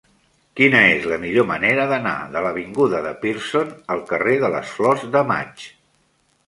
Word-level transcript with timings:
Quina 0.59 0.79
és 0.93 1.03
la 1.11 1.19
millor 1.25 1.45
manera 1.51 1.85
d'anar 1.91 2.15
de 2.37 2.43
l'avinguda 2.47 3.03
de 3.09 3.13
Pearson 3.27 3.77
al 3.97 4.03
carrer 4.13 4.39
de 4.47 4.53
les 4.59 4.75
Flors 4.81 5.09
de 5.17 5.27
Maig? 5.35 5.71